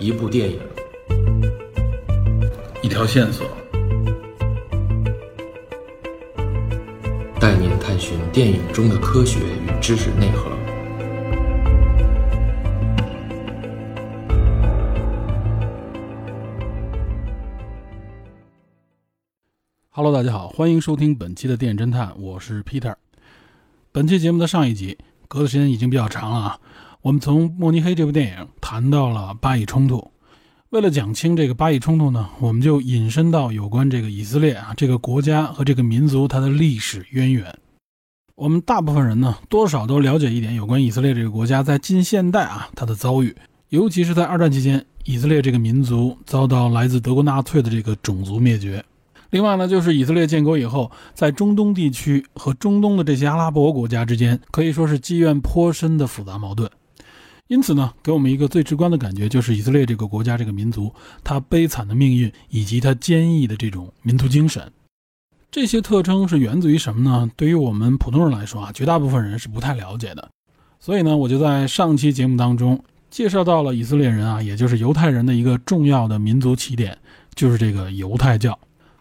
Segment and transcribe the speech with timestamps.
[0.00, 0.60] 一部电影，
[2.82, 3.44] 一条线索，
[7.40, 10.48] 带您探寻电影中的科学与知识内核。
[19.90, 22.94] Hello，大家好，欢迎收听本期的电影侦探，我是 Peter。
[23.90, 26.60] 本期节目的上一集隔的时间已经比较长了啊，
[27.00, 30.10] 我们从《慕尼黑》这部电影谈到了巴以冲突。
[30.70, 37.56] 为了讲清这个巴以冲突呢，我们就引申到有关这个以色列啊这个国家和这个民族它的历史渊源。
[38.34, 43.34] 我们大部分人呢，多少都了解一点有关以色列这个国家在近现代啊它的遭遇，
[43.68, 48.84] 尤其是在二战期间，以色列这个民族遭到来自德国纳粹的这个种族灭绝。
[49.30, 56.68] 另外呢，就是以色列建国以后，在中东地区和中东的这些阿拉伯国家之间，可以说是积怨颇深的复杂矛盾。
[57.48, 60.92] 因此呢，给我们一个最直观的感觉，就是以色列这个国家、这个民族，
[61.24, 64.70] 它悲惨的命运以及它坚毅的这种民族精神。
[65.50, 67.30] 这些特征是源自于什么呢？
[67.36, 70.28] 对于我们普通人来说啊，绝大部分人是不太了解的。
[70.78, 76.96] 所以呢，我就在上期节目当中介绍到了以色列人啊，也就是犹太人的一个重要的民族起点，
[77.34, 78.56] 就是这个犹太教。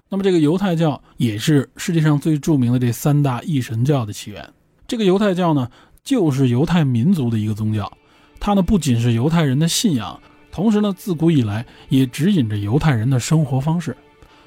[0.09, 4.53] 那么，这个犹太教也是世界上最著名的这三大异神教的起源。
[4.87, 5.69] 这个犹太教呢，
[6.01, 7.91] 就是犹太民族的一个宗教。
[8.39, 10.19] 它呢，不仅是犹太人的信仰，
[10.51, 13.95] 同时呢，自古以来也指引着犹太人的生活方式。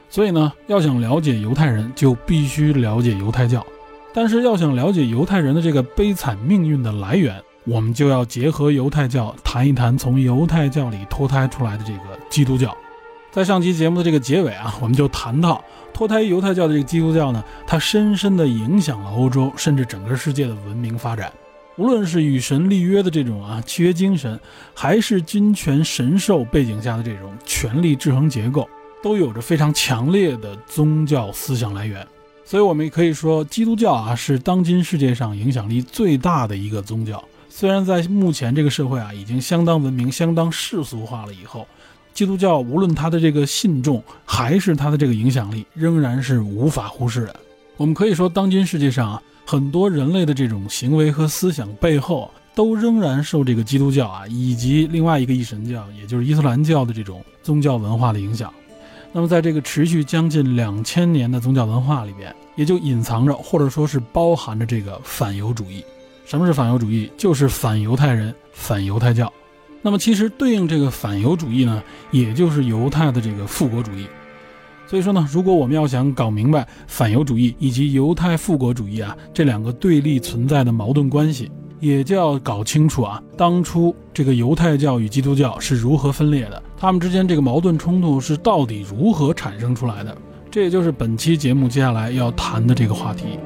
[0.09, 3.65] 所以呢，要想了解犹太人，就必须了解犹太教。
[4.13, 12.77] 但是，要想了解犹太人的这个悲惨命运的来源，我们就要结合犹太教谈一谈从犹太教里脱胎出来的这个基督教。
[13.31, 15.63] 在上期节目的这个结尾啊，我们就谈到
[15.95, 21.33] 脱胎于犹太教的这个基督教呢，它深深地影响了欧洲，甚至整个世界的文明发展。
[21.81, 24.39] 无论是与神立约的这种啊契约精神，
[24.75, 28.69] 还是君权神授背景下的这种权力制衡结构，
[29.03, 32.07] 都有着非常强烈的宗教思想来源。
[32.45, 37.25] 所以，我们也可以说，基督教啊是当今世界上影响力最大的一个宗教。
[37.49, 41.67] 虽然在目前这个社会啊已经相当文明、相当世俗化了以后。
[42.13, 47.41] 基督教无论它的这个信众还是它的这个影响力，仍然是无法忽视的。
[47.79, 58.55] 我们可以说，当今世界上啊，很多人类的这种行为和思想背后，都仍然受这个基督教啊，以及另外一个一神教，也就是伊斯兰教的这种宗教文化的影响。
[59.13, 65.85] 那么，在这个持续将近两千年的宗教文化里边，也就隐藏着或者说是包含着这个反犹主义。
[66.25, 67.11] 什么是反犹主义？
[67.19, 69.33] 就是反犹太人、反犹太教。
[69.83, 71.83] 那么，其实对应这个反犹主义呢，
[72.13, 74.07] 也就是犹太的这个复国主义。
[74.91, 90.13] 所以说呢，如果我们要想搞明白反犹主义以及犹太复国主义啊这两个对立存在的矛盾关系，也就要搞清楚啊，当初这个犹太教与基督教是如何分裂的，他们之间这个矛盾冲突是到底如何产生出来的。
[90.51, 93.39] 这也就是本期节目接下来要谈的这个话题。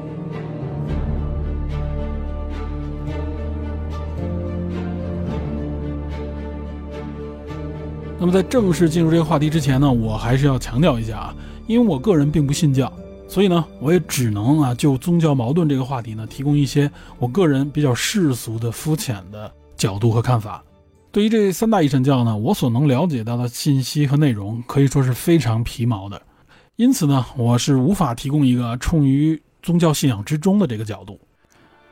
[8.17, 11.35] 那么在正式进入这个话题之前呢，我还是要强调一下啊，
[11.67, 12.91] 因为我个人并不信教，
[13.27, 16.89] 所以呢，我也只能啊就宗教矛盾这个话题呢，提供一些
[17.19, 20.63] 我个人比较世俗的、肤浅的角度和看法。
[21.11, 26.21] 对于这三大一神教呢，我所能了解到的信息和内容可以说是非常皮毛的，
[26.77, 31.19] 因此呢，我是无法提供一个冲于宗教信仰之中的这个角度，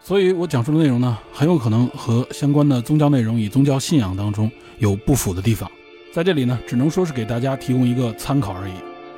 [0.01, 5.69] 所以我讲述的内容呢，很有可能和相关的宗教内容与宗教信仰当中有不符的地方。
[6.13, 8.73] 在这里呢，只能说是给大家提供一个参考而已，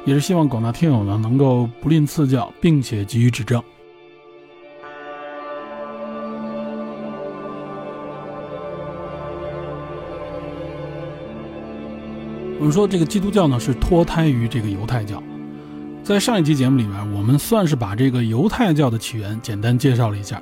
[0.06, 3.62] 也是希望广大听友呢能够不吝赐教，并且给予指正。
[12.58, 15.22] 我们说这个基督教呢是脱胎于这个犹太教，
[16.02, 20.42] 在上一期节目里面，我们算是把这个犹太教的起源简单介绍了一下。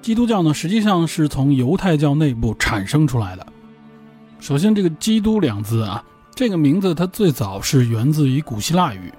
[0.00, 3.46] 基督教呢实际上是从犹太教内部产生出来的。
[4.40, 6.02] 首先，这个“基督”两字啊，
[6.34, 9.12] 这个名字它最早是源自于古希腊语。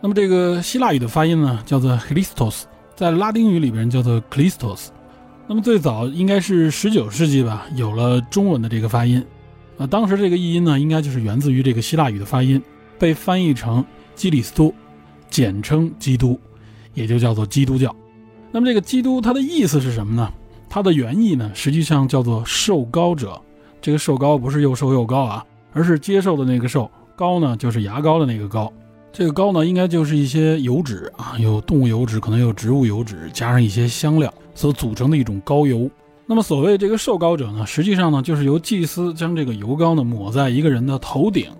[0.00, 2.62] 那么，这个希腊语的发音呢，叫做 Christos，
[2.94, 4.86] 在拉丁语里边叫做 Christos。
[5.48, 9.22] 那么，最早应该是十九世纪吧，有了中文的这个发音。
[9.78, 12.62] 啊，当时这个译音呢，应该就是源自于这个希腊语的发音，
[13.00, 13.84] 被翻译成
[14.14, 14.72] 基里斯都，
[15.28, 16.38] 简称基督，
[16.94, 17.94] 也就叫做基督教。
[18.52, 20.32] 那么，这个基督它的意思是什么呢？
[20.68, 23.40] 它的原意呢，实际上叫做受膏者。
[23.82, 28.72] 这个瘦膏不是又瘦又高啊，而是接受的那个瘦，膏呢就是牙膏的那个膏。
[29.12, 35.90] 这个膏呢，应该就是一些油脂啊，有动物油脂，可能有植物油脂，加上一些香料所组成的一种膏油。
[36.24, 41.50] 那么所谓这个瘦膏者呢，实际上呢就是由祭司将这个油膏呢抹在一个人的头顶，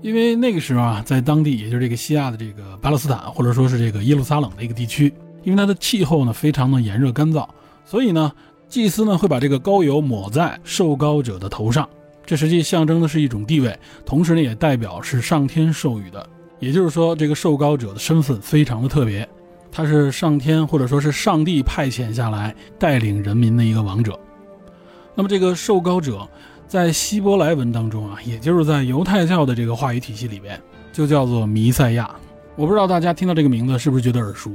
[0.00, 5.12] 因为那个时候啊，在当地也就是这个西亚的这个巴勒斯坦或者说是这个耶路撒冷的一个地区，
[5.44, 7.46] 因为它的气候呢非常的炎热干燥，
[7.84, 8.32] 所以呢
[8.68, 11.88] 祭司呢会把这个膏油抹在受膏者的头上，
[12.24, 16.28] 这实际象征的是一种地位，同时呢也代表是上天授予的，
[16.58, 19.28] 也就是说这个受膏者的身份非常的特别。
[19.70, 24.18] 他是上天或者说是上帝派遣下来带领人民的一个王者。
[25.14, 26.26] 那么这个受膏者，
[26.66, 30.58] 在希伯来文当中啊，也就是在犹太教的这个话语体系里边，
[30.92, 32.10] 就叫做弥赛亚。
[32.54, 34.50] 我不知道大家听到这个名字是不是觉得耳熟？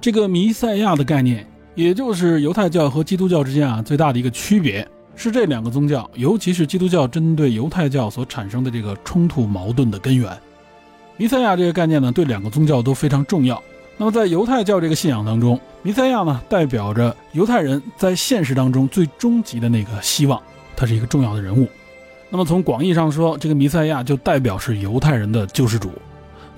[0.00, 1.44] 这个弥赛亚的概念，
[1.76, 10.34] 也就是犹太教和基督教之间啊最大的一个区别，是这两个宗教，尤其是基督教针对犹太教所产生的这个冲突矛盾的根源。
[11.18, 13.62] 弥赛亚这个概念呢，对两个宗教都非常重要。
[13.98, 20.40] 那么，在犹太教这个信仰当中，弥赛亚呢，代表着犹太人在现实当中最终极的那个希望，
[20.74, 21.68] 他是一个重要的人物。
[22.30, 25.90] 那么，从广义上说，这个弥赛亚就代表是犹太人的救世主。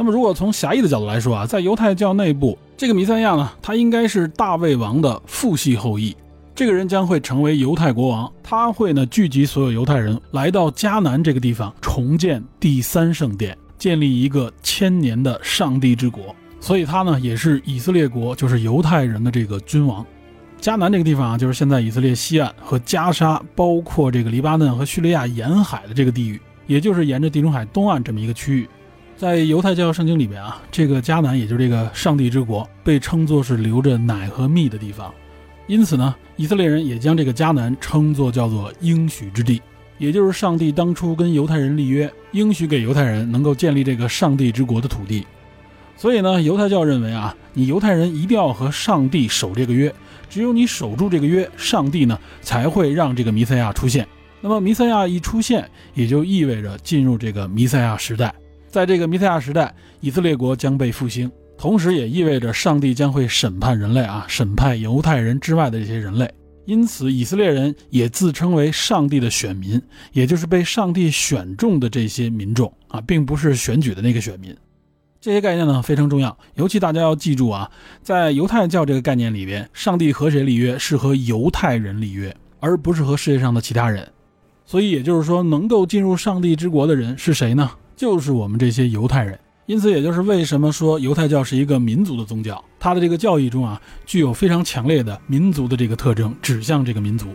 [0.00, 6.16] 那么，如果从狭义的角度来说啊，在犹太教内部，这个弥赛亚呢，他应该是大卫王的父系后裔，
[6.54, 16.32] 这个人将会成为犹太国王，他会呢聚集所有犹太人来到迦南这个地方，重建第三圣殿，建立一个千年的上帝之国。
[16.60, 20.06] 所以他呢，也是以色列国，就是犹太人的这个君王。
[20.60, 28.68] 迦南这个地方啊，就是现在以色列西岸和加沙，包括这个黎巴嫩和叙利亚沿海的这个地域，也就是沿着地中海东岸这么一个区域。
[29.18, 35.12] 在犹太教圣经里边啊，这个迦南，也就是这个上帝之国，被称作是流着奶和蜜的地方。
[35.66, 39.60] 因此呢，以色列人也将这个迦南称作叫做应许之地，
[39.98, 45.26] 也就是上帝当初跟犹太人立约，应许给犹太人能够建立这个上帝之国的土地。
[45.96, 49.92] 所以呢，犹太教认为啊，你犹太人一定要和上帝守这个约，
[50.30, 54.06] 只有你守住这个约，上帝呢才会让这个弥赛亚出现。
[54.40, 58.32] 那么弥赛亚一出现，也就意味着进入这个弥赛亚时代。
[58.68, 66.30] 在这个弥赛亚时代，以色列国将被复兴，同时也意味着上帝将会审判人类啊，审判犹太人之外的这些人类。
[66.66, 69.80] 因此，以色列人也自称为上帝的选民，
[70.12, 74.54] 也就是被上帝选中的这些民众啊，并不是选举的那个选民。
[75.18, 77.70] 这些概念呢非常重要，尤其大家要记住啊，
[78.02, 84.06] 在犹太教这个概念里边，上帝和谁立约是和犹太人立约，而不是和世界上的其他人。
[84.66, 87.70] 所以也就是说，能够进入上帝之国的人是谁呢？
[87.98, 89.36] 就是我们这些犹太人。
[89.66, 97.26] 因此，也就是为什么说犹太教是一个民族的宗教，它的这个教义中啊，具有非常强烈的民族的这个特征，指向这个民族。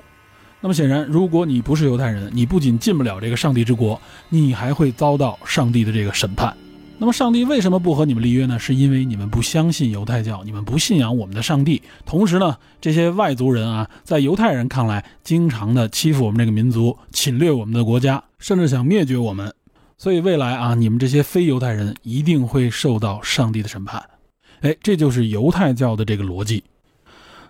[0.62, 4.00] 那么显然，如果你不是犹太人，你不仅进不了这个上帝之国，
[4.30, 6.56] 你还会遭到上帝的这个审判。
[6.98, 8.58] 那么上帝为什么不和你们立约呢？
[8.58, 11.82] 是因为你们不相信犹太教，你们不信仰我们的上帝。
[12.06, 19.54] 同时呢，这些外族人啊，在犹太人看来，经常的欺负我们这个民族，侵略我们的国家，甚至想灭绝我们。
[20.04, 24.04] 所以未来啊，你们这些非犹太人一定会受到上帝的审判。
[24.60, 26.62] 哎，这就是犹太教的这个逻辑。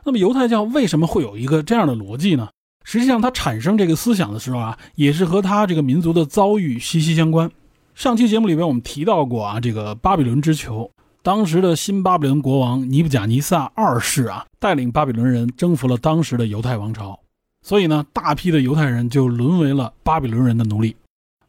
[0.03, 2.47] 那么犹太教为什么会有一个这样的逻辑呢？
[2.83, 7.49] 实际上，它产生这个思想的时候啊，也是和它这个民族的遭遇息息相关。
[7.95, 10.91] 上期节目里边我们提到过啊，这个巴比伦之囚，
[11.23, 17.19] 当时的新巴比伦国王尼布甲尼撒二世啊，带领巴比伦人征服了当时的犹太王朝，
[17.63, 20.95] 所以呢，大批的犹太人就沦为了巴比伦人的奴隶。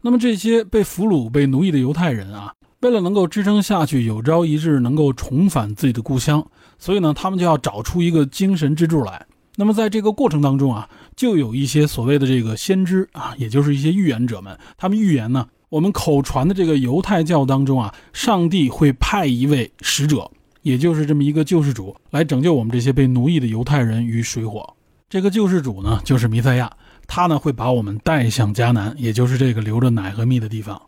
[0.07, 6.47] 那么这些被俘虏、被奴役的犹太人啊，为了能够支撑下去，有朝一日能够重返自己的故乡，
[6.79, 9.25] 所以呢，他们就要找出一个精神支柱来。
[9.57, 15.47] 那么在这个过程当中啊，就有一些所谓的这个先知啊，也就是一些预言者们，他们预言呢。
[15.71, 20.31] 我们口传的这个犹太教当中啊，上帝会派一位使者，
[20.61, 24.77] 也就是这么一个救世主，来拯救我们这些被奴役的犹太人于水火。
[25.09, 26.71] 这个救世主呢，就是弥赛亚，
[27.07, 30.81] 他呢会把我们带向迦南，也就是这个流着奶和蜜的地方。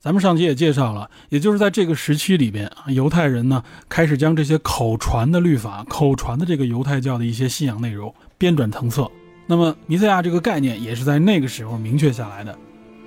[0.00, 9.08] 咱们上集也介绍了，也就是在这个时期里边啊，犹太人呢开始将这些口传的律法、口传的这个犹太教的一些信仰内容编纂成册。
[9.46, 12.56] 那么弥赛亚这个概念也是在那个时候明确下来的。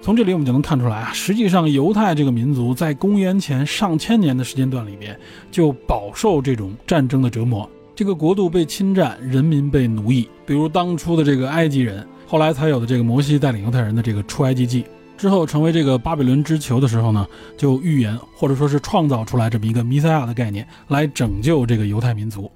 [0.01, 5.20] 从这里我们就能看出来啊，实际上犹太这个民族在公元前上千年的时间段里边，
[5.51, 7.70] 就饱受这种战争的折磨。
[7.96, 10.29] 这个国度被侵占，人民被奴役。
[10.46, 14.86] 比如当初的这个埃及人，后来才有的这个摩西带领犹太人的这个出埃及记，
[15.17, 22.51] 之后成为这个巴比伦之囚的时候呢，就预言或者说是创造出来这么一个弥赛亚的概念，来拯救这个犹太民族。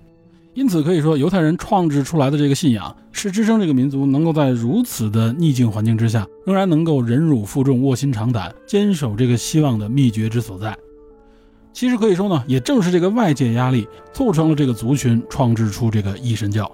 [0.55, 10.75] 因此可以说，犹太人创制出来的这个信仰，是支撑这个民族能够在如此的逆境环境之下，仍然能够忍辱负重、卧薪尝胆、坚守这个希望的秘诀之所在。
[11.71, 16.69] 其实可以说呢，也正是这个外界压力，促成了这个族群创制出这个异神教。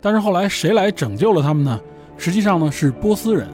[0.00, 1.80] 但是后来谁来拯救了他们呢？
[2.16, 3.48] 实际上呢是波斯人。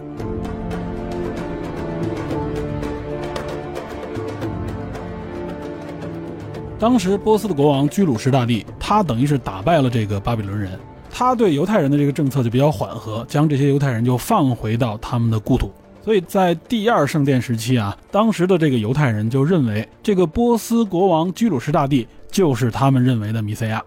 [6.78, 10.78] 当时波斯的国王居鲁士大帝，他等于是打败了这个巴比伦人，
[11.11, 15.70] 他对犹太人的这个政策就比较缓和，将这些犹太人就放回到他们的故土。
[16.04, 23.80] 所以在第二圣殿时期啊，当时的这个犹太人就认为这个波斯国王居鲁士大帝就是他们认为的弥赛亚。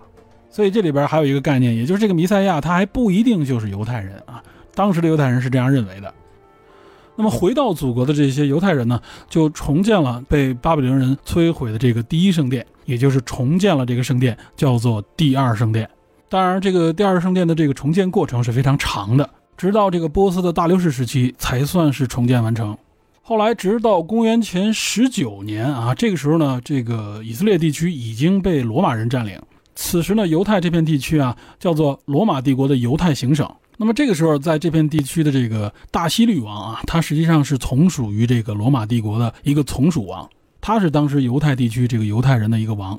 [0.56, 4.42] 所以这里边还有一个概念，也就是这个弥赛亚他还不一定就是犹太人啊。
[4.74, 6.14] 当时的犹太人是这样认为的。
[7.18, 15.90] 那么回到祖国的这些犹太人呢，就重建了被巴比伦人摧毁的这个第一圣殿，也就是重建了这个圣殿，叫做第二圣殿。
[16.30, 22.78] 当然，这个第二圣殿的这个重建过程是非常长的，直到这个波斯的大流士时期才算是重建完成。
[23.22, 29.38] 后来，直到公元前十九年啊，这个时候呢，这个以色列地区已经被罗马人占领。
[29.76, 33.50] 此时呢，犹太这片地区啊，叫做罗马帝国的犹太行省。
[33.78, 40.28] 那么这个时候，在这片地区的这个大希律王啊，他实际上是从属于这个罗马帝国的一个从属王，
[40.62, 42.98] 他是当时犹太地区这个犹太人的一个王，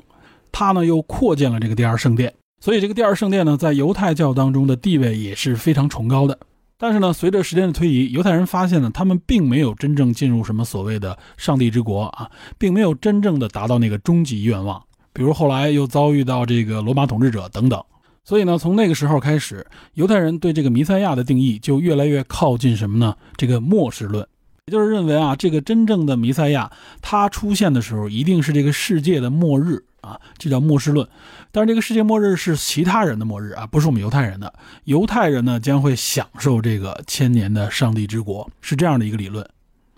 [0.51, 6.37] 他呢又扩建了这个第二圣殿，所以这个第二圣殿呢，在犹太教当中的地位也是非常崇高的。
[6.77, 12.29] 但是呢，随着时间的推移，犹太人发现呢，他们并没有真正进入什么所谓的上帝之国啊，
[12.59, 14.79] 并没有真正的达到那个终极愿望，
[15.17, 17.83] 比如后来又遭遇到这个罗马统治者等等。
[18.23, 23.15] 所以呢，从那个时候开始，犹太人对这个弥赛亚的定义就越来越靠近什么呢？
[23.35, 24.27] 这个末世论，
[24.67, 26.71] 也就是认为啊，这个真正的弥赛亚
[27.01, 31.07] 他出现的时候，一定是这个世界的末日啊，这叫末世论。
[31.51, 34.53] 但是这个世界末日是其他人的末日啊，不是我们犹太人的。
[34.83, 39.43] 犹太人呢将会享受这个千年的上帝之国，是这样的一个理论。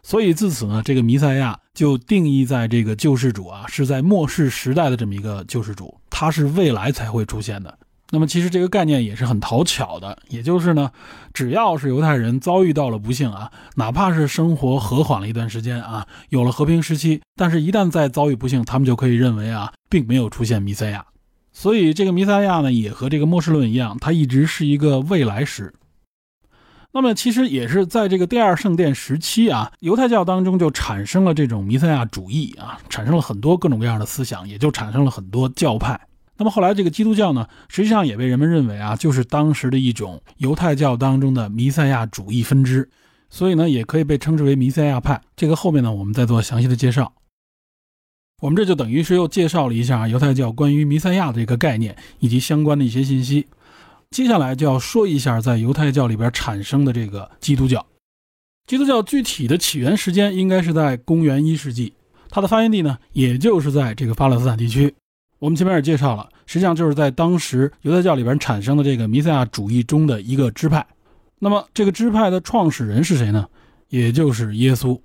[0.01, 7.77] 所以自此呢，这个弥赛亚就定义在这个救世主啊，是在末世时代的这么一个救世主，他是未来才会出现的。
[8.11, 10.89] 那么其实这个概念也是很讨巧的，也就是呢，
[11.31, 21.05] 只要是犹太人遭遇到了不幸啊，哪怕是生活和缓了一段时间啊，有了和平时期，但是一旦再遭遇不幸，他们就可以认为啊，并没有出现弥赛亚。
[21.51, 25.71] 所以这个弥赛亚呢，也和这个末世论一样，它一直是一个未来时。
[26.91, 35.99] 那么其实也是在这个第二圣殿时期啊，犹太教当中就产生了这种弥赛亚主义啊，产生了很多各种各样的思想，也就产生了很多教派。
[36.35, 42.89] 那么后来，这个基督教呢，实际上也被人们认为啊，就是当时的一种犹太教当中的弥赛亚主义分支，
[43.29, 45.21] 所以呢，也可以被称之为弥赛亚派。
[45.35, 47.13] 这个后面呢，我们再做详细的介绍。
[48.41, 53.45] 我们这就等于是又介绍了一下犹太教关于弥赛亚的这个概念以及相关的一些信息。
[54.11, 57.85] 接下来就要说一下在犹太教里边产生的这个基督教。
[58.65, 61.93] 基督教具体的起源时间应该是在公元一世纪，
[62.29, 64.93] 它的发源地呢，也就是在这个巴勒斯坦地区。
[65.37, 70.85] 我们前面也介绍了，实际上就是在当时犹太教里边产生的这个弥赛亚主义中的一个支派。
[71.37, 73.47] 那么这个支派的创始人是谁呢？
[73.89, 74.99] 也就是耶稣。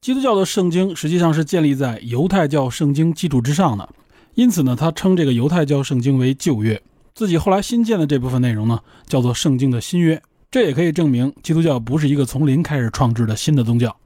[0.00, 3.88] 基督教的圣经实际上是建立在犹太教圣经基础之上的，
[4.34, 6.80] 因此呢，他称这个犹太教圣经为旧约，
[7.18, 10.22] 自己后来新建的这部分内容呢，叫做圣经的新约。
[10.52, 13.96] 这也可以证明基督教不是一个从零开始创制的新的宗教。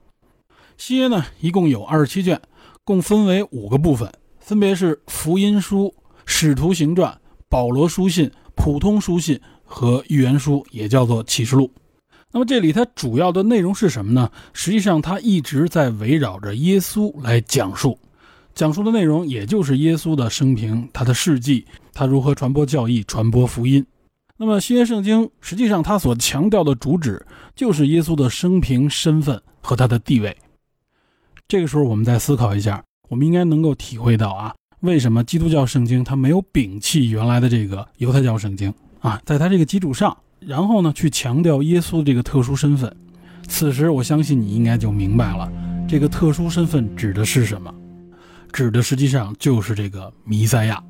[0.79, 2.41] 新约呢，一共有二十七卷，
[2.83, 4.11] 共分为五个部分。
[4.39, 5.93] 分别是福音书、
[6.25, 7.15] 使徒行传、
[7.47, 11.71] 保罗书信、普通书信和预言书，也叫做启示录。
[12.31, 14.31] 那么这里它主要的内容是什么呢？
[14.53, 17.99] 实际上它一直在围绕着耶稣来讲述，
[18.55, 23.85] 讲述的内容也就是耶稣的生平、他的事迹、他如何传播教义、传播福音。
[24.35, 30.35] 那么新约圣经实际上它所强调的主旨就是耶稣的生平、身份和他的地位。
[31.47, 32.83] 这个时候我们再思考一下。
[33.09, 42.91] 我们应该能够体会到啊，为什么基督教圣经它没有摒弃原来的这个犹太教圣经啊，在它这个基础上，然后呢去强调耶稣的这个特殊身份。
[43.47, 45.51] 此时，我相信你应该就明白了，
[45.87, 47.71] 这个特殊身份指的是什么？
[48.51, 50.81] 指的实际上就是这个弥赛亚。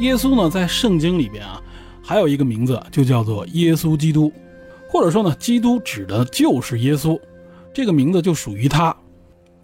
[0.00, 1.62] 耶稣呢，在圣经里边啊，
[2.02, 4.32] 还有一个名字，就叫做耶稣基督，
[4.88, 7.18] 或者说呢，基督指的就是耶稣，
[7.72, 8.94] 这个名字就属于他。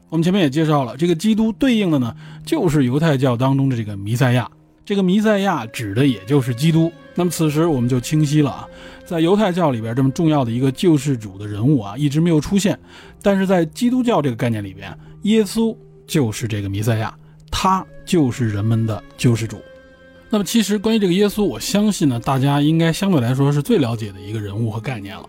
[0.08, 2.14] 我们前面也介绍了，这个基督对应的呢，
[2.46, 4.48] 就是犹太教当中的这个弥赛亚，
[4.84, 6.92] 这个弥赛亚指的也就是基督。
[7.16, 8.68] 那么此时我们就清晰了啊，
[9.04, 12.78] 在犹太教里边这么重要的一个救世主的人物啊，一直没有出现，
[13.20, 17.12] 但是在基督教这个概念里边，耶稣就是这个弥赛亚，
[17.50, 19.58] 他就是人们的救世主。
[20.32, 25.28] 那么，其实关于这个耶稣，我相信呢，大家应该相对来说是最了解的一个人物和概念了。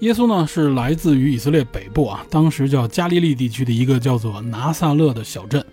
[0.00, 5.64] 耶稣呢，是来自于以色列北部啊，当时叫加利利地区的一个叫做拿撒勒的小镇。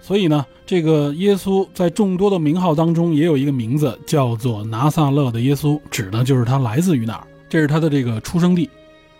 [0.00, 8.70] 所以呢，这个耶稣在众多的名号当中，也有一个名字叫做拿撒勒的耶稣，指的就是他来自于哪儿，这是他的这个出生地。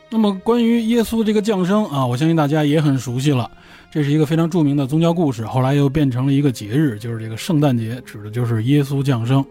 [0.08, 3.50] 那么，关于耶稣这个降生啊，我相信大家也很熟悉了。
[3.92, 9.44] 这是一个非常著名的宗教故事，后来又变成了一个节日，就是这个圣诞节，指的就是耶稣降生。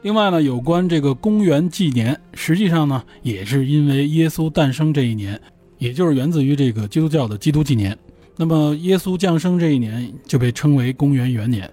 [0.00, 5.38] 另外呢，有关这个公元纪年，实际上呢，也是因为耶稣诞生这一年，
[5.76, 7.94] 也就是源自于这个基督教的基督纪年。
[8.34, 11.70] 那么，耶稣降生这一年就被称为公元元年。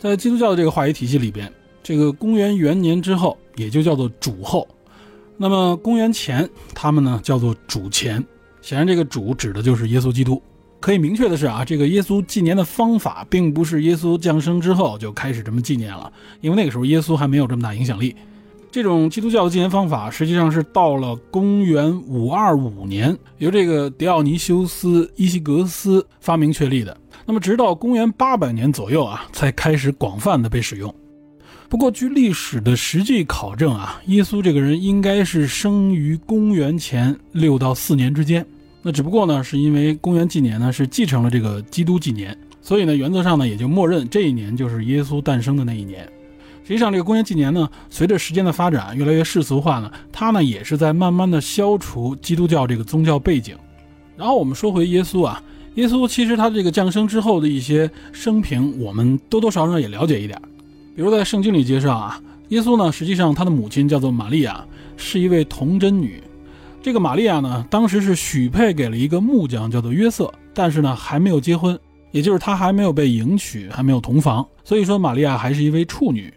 [0.00, 1.48] 在基督教的这个话语体系里边，
[1.80, 4.66] 这个公元元年之后，也就叫做主后。
[5.36, 8.14] 那么公元前，他们呢叫做主前。
[8.62, 10.42] 显然，这个主指的就是耶稣基督。
[10.84, 16.12] 可以明确的是啊，这个耶稣纪年的方法，并不是耶稣降生之后就开始这么纪念了，
[16.42, 18.14] 因为那个时候耶稣还没有这么大影响力。
[18.70, 26.94] 这种基督教的纪年方法，实际上是到了公元五二五年，由这个狄奥尼修斯·伊西格斯发明确立的。
[27.24, 30.94] 那么，直到公元八百年左右啊，才开始广泛的被使用。
[31.70, 38.44] 不过，据历史的实际考证啊，耶稣这个人应该是生于公元前六到四年之间。
[38.86, 46.06] 那只不过呢，是因为公元纪年呢是继承了这个基督纪年，所以呢，原则上呢也就默认这一年就是耶稣诞生的那一年。
[46.62, 53.56] 实际上，这个公元纪年呢，随着时间的发展越来越世俗化呢，它呢也是在慢慢的消除基督教这个宗教背景。
[54.18, 55.42] 然后我们说回耶稣啊，
[55.76, 60.38] 耶稣其实他这个降生之后的一些生平，我们多多少少也了解一点。
[60.94, 64.62] 比如在圣经里介绍啊，耶稣呢实际上他的母亲叫做玛利亚，
[64.98, 66.22] 是一位童贞女。
[66.84, 76.30] 这个玛利亚呢，当时是许配给了一个木匠，叫做约瑟，但是呢还没有结婚，也就是他还没有被迎娶，还没有同房，所以说玛利亚还是一位处女。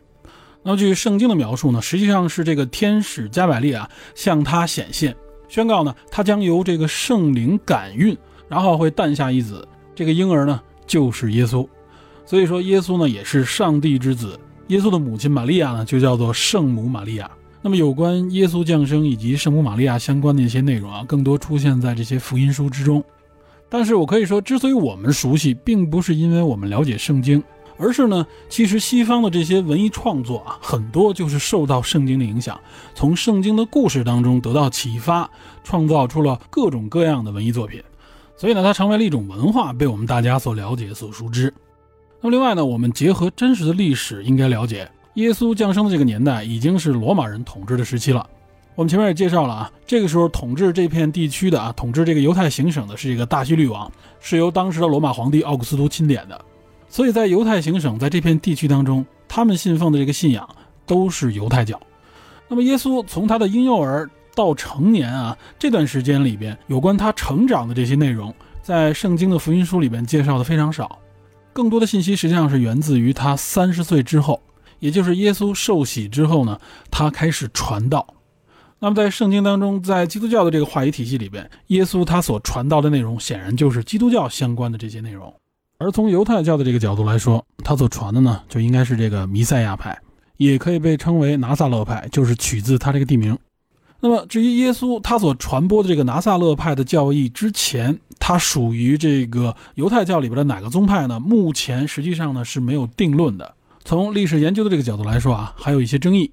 [0.63, 5.13] 那么据圣经的描述呢，实际上是这个天使加百利啊向他显现，
[5.49, 11.67] 宣告呢他将由这个圣灵感孕，然后会诞下一子，这个婴儿呢就是耶稣。
[12.25, 17.29] 所以说耶稣呢也是上帝之子，耶稣的母亲玛利亚呢就叫做圣母玛利亚。
[17.67, 23.03] 那么，有关耶稣降生以及圣母玛利亚相关的一些内容啊，更多出现在这些福音书之中。
[23.67, 27.43] 但是我可以说，之所以我们熟悉，并不是因为我们了解圣经，
[27.77, 32.57] 而是呢，其实西方的这些文艺创作啊，很多就是受到圣经的影响，
[32.95, 35.29] 从圣经的故事当中得到启发，
[35.61, 37.83] 创造出了各种各样的文艺作品。
[38.37, 41.53] 所以呢，它成为了一种文化，被我们大家所了解、所熟知。
[42.21, 44.89] 那么，另外呢，我们结合真实的历史，应该了解。
[45.17, 48.27] 耶稣降生的这个年代已经是罗马人统治的时期了。
[48.75, 56.39] 我们前面也介绍了啊，这个时候统治这片地区的啊，统治这个犹太行省的是一个大希律王，是由当时的罗马皇帝奥古斯都钦点的。
[56.87, 60.47] 所以在犹太行省在这片地区当中，他们信奉的这个信仰
[60.85, 61.81] 都是犹太教。
[62.47, 70.99] 那么耶稣从他的婴幼儿到成年啊这段时间里边，有关他成长的这些内容，在圣经的福音书里边介绍的非常少，
[71.53, 74.39] 更多的信息实际上是源自于他三十岁之后。
[74.79, 76.59] 也就是耶稣受洗之后呢，
[76.91, 78.07] 他开始传道。
[78.79, 85.33] 那么在圣经当中，在基督教的这个话语体系里边，耶稣他所传道的内容显然就是基督教相关的这些内容。
[85.79, 89.99] 而从犹太教的这个角度来说，他所传的呢，就应该是这个弥赛亚派，
[90.37, 93.37] 也可以被称为拿撒勒派，就是取自他这个地名。
[93.99, 101.19] 那么至于耶稣他所传播的这个拿撒勒派的教义之前，他属于这个犹太教里边的哪个宗派呢？
[101.19, 103.55] 目前实际上呢是没有定论的。
[103.87, 106.29] 从历史研究的这个角度来说啊，还有一些争议，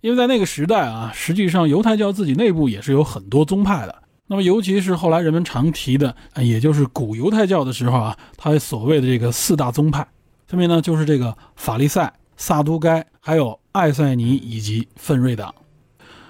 [0.00, 4.02] 因为在那个时代啊，实际上犹太教自己内部也是有很多宗派的。
[4.28, 10.06] 那么，尤其是后来人们常提的，也就是古犹太教的时候啊，它所谓的这个四大宗派，
[10.46, 15.52] 分别呢就是这个法利赛、撒都该、还有艾塞尼以及奋锐党。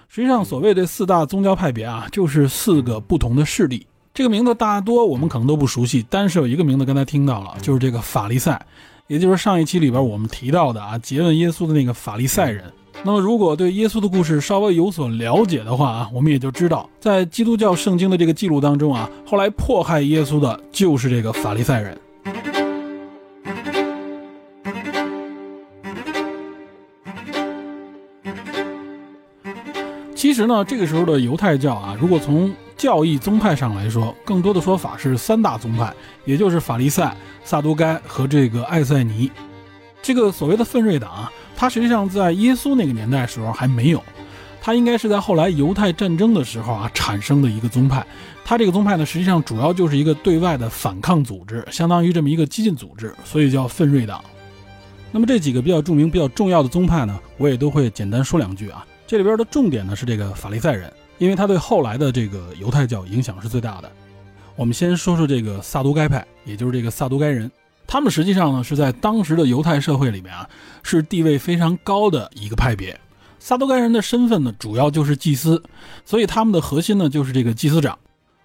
[0.09, 3.87] 实际上，所谓的四大宗教派别啊，就是四个不同的势力。
[4.15, 8.65] 这个名字大多我们可能都不熟悉，但是有一个名字刚才听到了，就是这个法利赛。
[9.07, 12.65] 也就是上一期里边我们提到的啊，诘问耶稣的那个法利赛人。
[13.03, 21.99] 那么，如果对耶稣的故事稍微有所了解的话啊，我们也就知道，在基督教圣经的这个记录当中啊，后来迫害耶稣的就是这个法利赛人。
[30.25, 35.93] 其实呢，这个时候的犹太教啊，如果从教义宗派上来说，更多的说法是三大宗派，
[36.25, 39.31] 也就是法利赛、撒都该和这个艾塞尼。
[40.01, 44.03] 这个所谓的奋锐党啊，它实际上在耶稣那个年代时候还没有，
[44.63, 48.03] 它应该是在后来犹太战争的时候啊产生的一个宗派。
[48.47, 54.25] 它这个宗派呢，实际上主要就是一个对外的反抗组织，相当于这么一个激进组织，所以叫奋锐党。
[55.13, 58.87] 那么这几个比较著名、比较重要的宗派呢，我也都会简单说两句啊。
[59.07, 63.91] 这里边的重点呢是这个法利赛人，因为他对后来的这个犹太教影响是最大的。
[64.57, 67.51] 我们先说说这个萨都该派，也就是这个萨都该人，
[67.87, 70.49] 他们实际上呢是在当时的犹太社会里面啊，
[70.83, 72.99] 是地位非常高的一个派别。
[73.39, 75.63] 萨都该人的身份呢，主要就是祭司，
[76.07, 77.99] 所以他们的核心呢就是这个祭司长。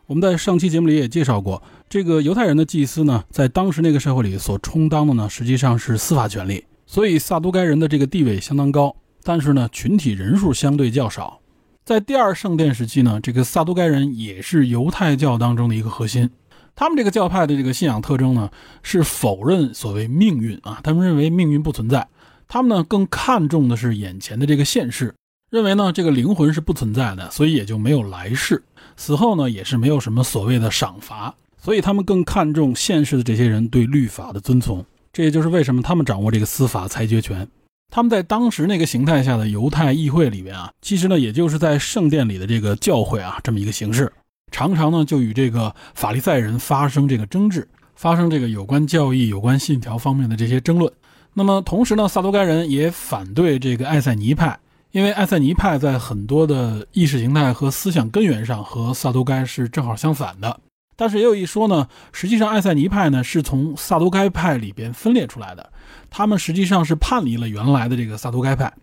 [0.08, 1.62] 我们在上期节目里也介绍过。
[1.88, 11.40] 这个犹太人的祭司呢，在当时那个社会里所充当的呢，实际上是司法权力，所以萨都该人的这个地位相当高，但是呢，群体人数相对较少。
[11.86, 16.30] 在第二圣殿时期呢，这个萨都该人也是犹太教当中的一个核心。
[16.76, 18.50] 他们这个教派的这个信仰特征呢，
[18.84, 22.08] 是否认所谓命运啊，他们认为命运不存在，
[22.48, 25.14] 他们呢更看重的是眼前的这个现世，
[25.50, 28.64] 认为呢这个灵魂是不存在的，所以也就没有来世，
[28.96, 31.36] 死后呢也是没有什么所谓的赏罚。
[31.58, 37.46] 所以他们更看重现世的这些人对律法的遵从，这也就是为什么他们掌握这个司法裁决权。
[37.90, 44.12] 他们在当时那个形态下的犹太议会里边啊，其实呢，也就是在圣殿里的这个教会啊，这么一个形式，
[44.52, 50.92] 常常呢就与这个法利赛人发生这个争执，发生这个有关教义、有关信条方面的这些争论。
[51.34, 54.60] 那么同时呢，萨都该人也反对这个艾塞尼派，
[54.92, 60.60] 因为艾塞尼派在很多的意识形态和思想根源上和萨都该是正好相反的。
[60.96, 65.72] 但是也有一说呢，实际上艾塞尼派呢是从萨都该派里边分裂出来的，
[66.10, 68.74] 他们实际上是叛离了原来的这个萨都该派。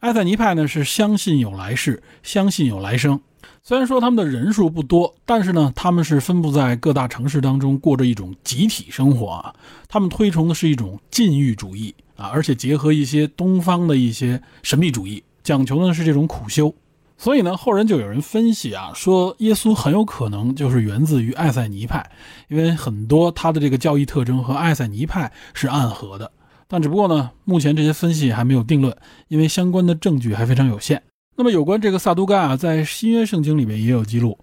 [0.00, 3.20] 艾塞尼派呢是相信有来世，相信有来生。
[3.62, 9.54] 虽然说他们的人数不多，但是呢他们是分布在各大城市当中，过着一种集体生活啊。
[9.88, 16.72] 他们推崇的是一种禁欲主义啊，而且结合一些东方的一些神秘主义，讲求的是这种苦修。
[17.18, 22.08] 所以呢，后人就有人分析啊，说耶稣很有可能就是源自于艾塞尼派，
[22.48, 26.30] 因为很多他的这个教义特征和艾塞尼派是暗合的。
[26.68, 28.96] 但只不过呢，目前这些分析还没有定论，
[29.28, 31.02] 因为相关的证据还非常有限。
[31.36, 34.38] 那么有关这个撒都该啊，在新约圣经里面也有记录，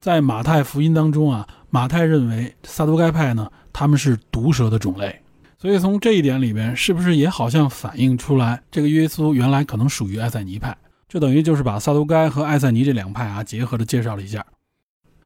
[0.00, 5.20] 在马太福音当中啊，马太认为撒都该派呢，他们是毒蛇的种类。
[5.58, 10.76] 所以从这一点里边，是不是也好像反映出来，这个耶稣原来可能属于艾塞尼派？
[11.08, 14.44] 这等于就是把萨都该和艾塞尼这两派啊结合的介绍了一下。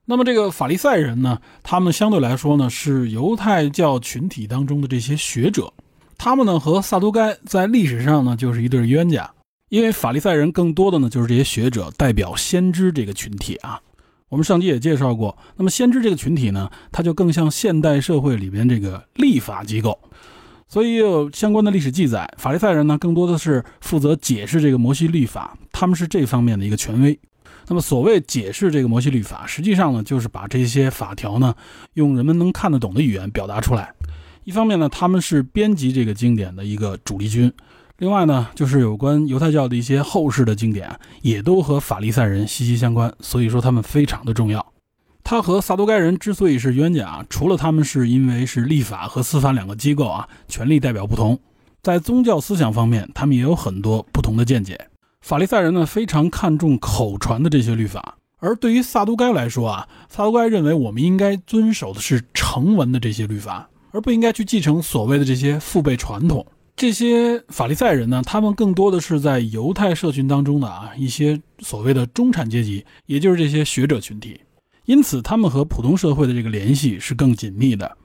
[0.04, 5.72] 那么这个法利赛人呢，他们相对来说呢是犹太教群体当中的这些学者，
[6.22, 9.30] 他们呢和萨都该在历史上呢就是一对冤家，
[9.70, 13.80] 因为法利赛人更多的呢就是这些学者代表先知这个群体啊。
[14.28, 19.98] 我们上集也介绍过，那么先知这个群体呢，它就更像现代社会里边这个立法机构。
[20.68, 27.18] 所以有相关的历史记载，法利赛人呢更多的是负责解释这个摩西律法，他们是这方面的一个权威。
[27.66, 31.54] 那么所谓解释这个摩西律法，实际上呢就是把这些法条呢
[31.94, 33.94] 用人们能看得懂的语言表达出来。
[34.44, 37.52] 一方面呢他们是编辑这个经典的一个主力军，
[37.98, 40.90] 另外呢就是有关犹太教的一些后世的经典
[41.22, 44.66] 也都和法利赛人息息相关，所以说他们非常的重要。
[45.22, 51.38] 他和撒都该人之所以是冤家啊，除了他们是因为是立法和司法两个机构啊，权力代表不同，
[51.82, 54.88] 在宗教思想方面，他们也有很多不同的见解。
[55.20, 66.46] 法利赛人呢非常看重口传的这些律法，而对于撒都该来说啊，撒都该认为我们应该遵守的是成文的这些律法，而不应该去继承所谓的这些父辈传统。
[66.76, 74.40] 这些法利赛人呢，他们更多的是在犹太社群当中的啊一些所谓的中产阶级，也就是这些学者群体。
[74.86, 77.96] 因此，他们和普通社会的这个联系是更紧密的。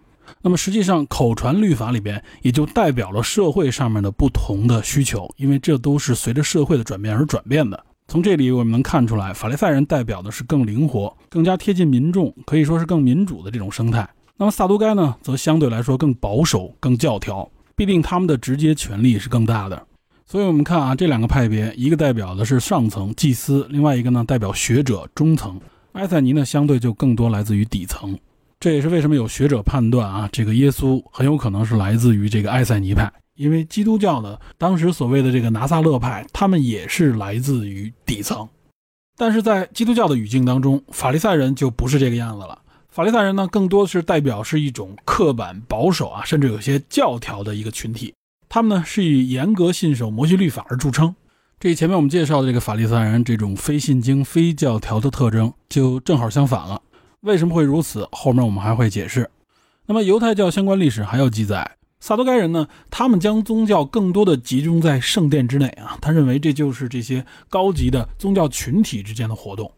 [0.42, 7.82] 那么，实际上口传律法里边也就代表了社会上面的不同的需求，因为这都是随着社会的转变而转变的。
[8.08, 14.08] 从这里我们能看出来，法利赛人代表的是更灵活、更加贴近民众，可以说是更民主的这种生态。
[14.38, 19.82] 那么萨都该呢，则相对来说更保守、更教条，必定他们的直接权力是更大的。
[20.26, 25.60] 所以，我们看啊，这两个派别，一个代表的是上层祭司，另外一个呢代表学者中层。
[25.94, 28.18] 埃塞尼呢，相对就更多来自于底层，
[28.60, 38.50] 这也是为什么有学者判断啊，这个耶稣很有可能是来自于这个埃塞尼派，因为基督教的当时所谓的这个拿撒勒派，他们也是来自于底层，
[39.16, 42.60] 但是在基督教的语境当中，法利赛人就不是这个样子了。
[42.96, 48.14] 法利赛人呢，更多的是代表是一种刻板保守啊，甚至有些教条的一个群体，
[48.48, 51.14] 他们呢是以严格信守摩西律法而著称。
[51.60, 56.82] 这前面我们介绍的这个法利赛人这种非信经、非教条的特征，就正好相反了。
[57.20, 58.08] 为什么会如此？
[58.14, 59.30] 后面我们还会解释。
[59.88, 69.70] 那么犹太教相关历史还有记载，撒都该人呢，他们将宗教更多的集中在圣殿之内啊，他认为这就是这些高级的宗教群体之间的活动。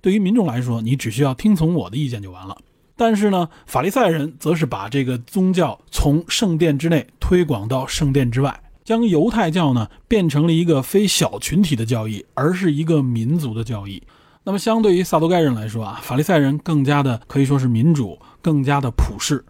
[0.00, 2.56] 对于民众来说，你只需要听从我的意见就完了。
[2.96, 8.60] 但是呢，法利赛人则是把这个宗教从圣殿之内推广到圣殿之外。
[8.84, 14.02] 将犹太教呢变成了一个非小群体的教义，而是一个民族的教义。
[14.44, 19.44] 那么，相对于撒都该人来说啊，法利赛人更加的可以说是民主，更加的普世。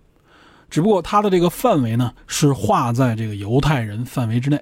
[0.69, 4.61] 只不过他的这个范围呢，是划在这个犹太人范围之内。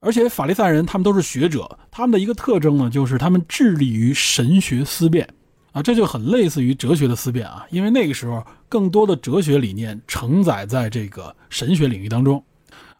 [0.00, 5.28] 而且法利赛人他们都是学者，他们的一个特征呢，就是他们致力于神学思辨
[5.72, 7.66] 啊，这就很类似于哲学的思辨啊。
[7.70, 12.42] 因为那个时候更多的哲学理念承载在这个神学领域当中。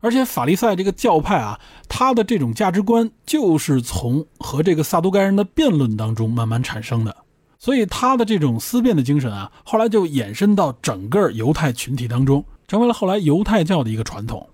[0.03, 7.15] 而且法利赛这个教派啊，他的这种价值观就是从和这个撒都该人的辩论当中慢慢产生的，
[7.59, 14.49] 所以他的这种思辨的精神啊，后来就延伸到整个犹太群体当中，成为了后来犹太教的一个传统。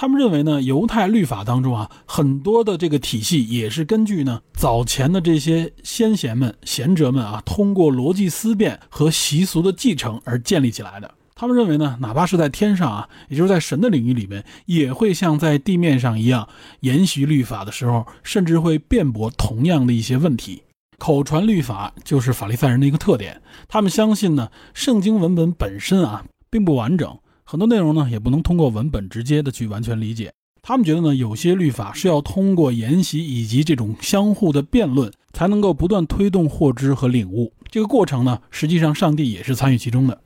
[0.00, 11.14] 他们认为呢，犹太律法当中啊，很多的这个体系也是根据呢早前的这些先贤们、贤哲们啊，通过逻辑思辨和习俗的继承而建立起来的。
[11.34, 16.48] 他们认为呢，哪怕是在天上啊，也就是在神的领域里面，也会像在地面上一样
[16.80, 20.62] 研习律法的时候，甚至会辩驳同样的一些问题。
[20.96, 23.42] 口传律法就是法利赛人的一个特点。
[23.68, 27.18] 他们相信呢，圣经文本本身啊并不完整，
[27.50, 30.32] 很多内容呢也不能通过文本直接的去完全理解。
[30.62, 37.52] 他们觉得呢，有些律法是要通过研习以及这种相互的辩论，才能够不断推动获知和领悟。
[37.68, 40.20] 这个过程呢，实际上上帝也是参与其中的。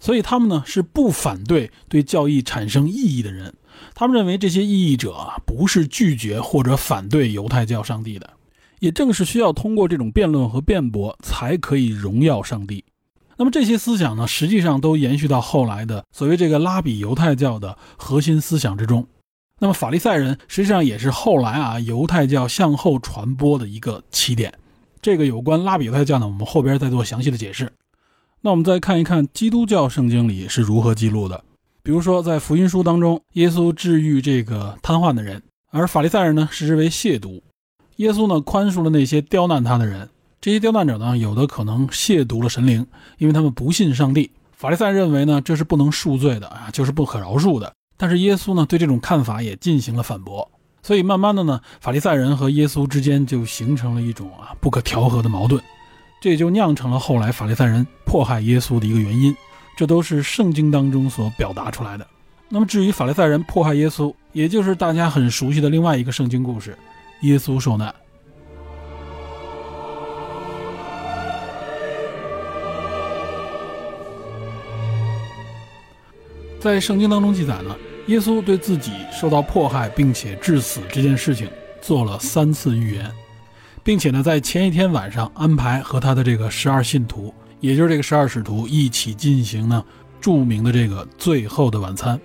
[0.00, 3.52] 所以他们呢是不反对对教义产生异议的人，
[3.94, 8.30] 他们认为这些异议者啊不是拒绝或者反对犹太教上帝的，
[8.80, 12.82] 也正是需要通过这种辩论和辩驳才可以荣耀上帝。
[13.36, 19.06] 那么这些思想呢，实际上都延续到后来的所谓这个拉比犹太教的核心思想之中。
[19.58, 24.52] 那么法利赛人实际上也是后来啊犹太教向后传播的一个起点。
[25.00, 27.72] 这个有关拉比犹太教呢，我们后边再做详细的解释。
[28.40, 31.44] 那我们再看一看基督教圣经里是如何记录的。
[31.84, 37.40] 比如说，在福音书当中，耶稣治愈这个瘫痪的人，而法利赛人呢视之为亵渎。
[37.96, 40.08] 耶稣呢宽恕了那些刁难他的人，
[40.42, 42.84] 这些刁难者呢有的可能亵渎了神灵，
[43.18, 44.28] 因为他们不信上帝。
[44.50, 47.72] 法利赛认为呢这是不能恕罪的啊，就是不可饶恕的。
[47.96, 50.50] 但是耶稣呢对这种看法也进行了反驳，
[50.82, 55.62] 所以慢慢的呢，法利赛人和耶稣之间就形成了一种啊不可调和的矛盾。
[56.20, 59.32] 这也就酿成了后来法利赛人迫害耶稣的一个原因，
[59.76, 62.04] 这都是圣经当中所表达出来的。
[62.48, 66.76] 那么至于法利赛人迫害耶稣，也就是大家很熟悉的另外一个圣经故事——
[67.22, 67.94] 耶稣受难。
[76.62, 83.10] 在圣经当中记载呢，耶稣对自己受到迫害并且致死这件事情做了三次预言。
[83.82, 89.84] 并且呢，在前一天晚上安排和他的这个十二信徒，也就是这个十二使徒一起进行呢
[90.20, 92.20] 著名的这个最后的晚餐。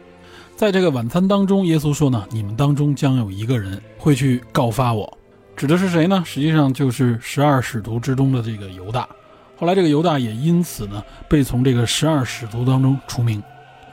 [0.55, 5.17] 在这个晚餐当中，耶稣说呢：“你们当中将有一个人会去告发我，
[5.55, 6.21] 指的是谁呢？
[6.23, 9.09] 实际上就是十二使徒之中的这个犹大。
[9.55, 13.41] 后来这个犹大也因此呢被从这个十二使徒当中除名。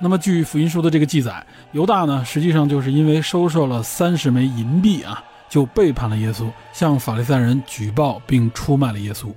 [0.00, 9.28] 那么据福音书的这个记载，犹大呢实际上就是因为收受了三十枚银币啊。”就背叛了耶稣，向法利赛人举报并出卖了耶稣，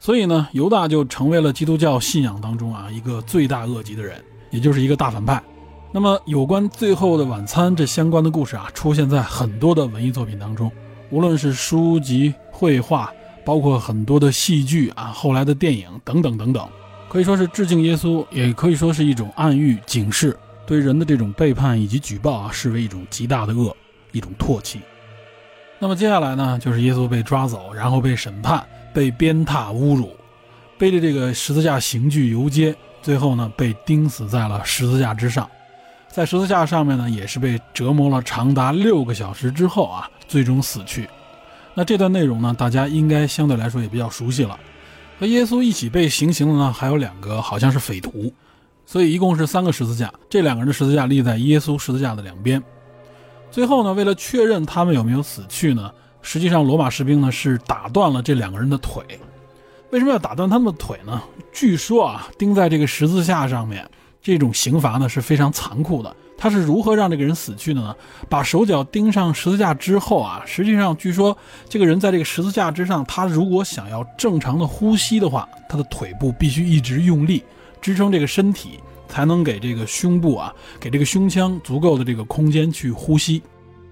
[0.00, 5.40] 所以呢，犹大就成为了基督教信仰当中啊一个罪大恶极的人，也就是一个大反派。
[5.92, 10.72] 那么，有关最后的晚餐这相关的故事啊，出现在很多的文艺作品当中，
[11.10, 13.12] 无论是书籍、绘画，
[13.44, 16.66] 包括很多的戏剧啊，后来的电影等等等等，
[17.12, 23.76] 可以说是致敬耶稣，也可以说是一种暗喻、警示，对人的这种背叛以及举报啊，视为一种极大的恶，
[24.12, 24.80] 一种唾弃。
[25.78, 30.16] 那么接下来呢，就是耶稣被抓走，然后被审判，被鞭挞侮辱，
[30.78, 35.46] 背着这个十字架刑具游街，最后呢被钉死在了十字架之上。
[36.08, 41.06] 在十字架上面呢，也是被折磨了长达六个小时之后啊，最终死去。
[41.74, 44.58] 那这段内容呢，大家应该相对来说也比较熟悉了。
[45.22, 48.34] 和耶稣一起被行刑的呢，还有两个好像是匪徒，
[48.84, 50.12] 所以一共是三个十字架。
[50.28, 52.60] 这两个人的十字架立在耶稣十字架的两边。
[53.48, 59.04] 最后呢，为了确认他们有没有死去呢，实际上罗马士兵呢是打断了这两个人的腿。
[59.90, 61.22] 为什么要打断他们的腿呢？
[61.52, 63.88] 据说啊，钉在这个十字架上面，
[64.20, 66.16] 这种刑罚呢是非常残酷的。
[66.42, 67.94] 他是如何让这个人死去的呢？
[68.28, 77.44] 把手脚钉上十字架之后啊，实际上据说这个人在这个十字架之上，他如果想要正常的呼吸的话，他的腿部必须一直用力
[77.80, 78.80] 支撑这个身体。
[79.08, 80.50] 才能给这个胸部啊，
[80.80, 83.42] 给这个胸腔足够的这个空间去呼吸。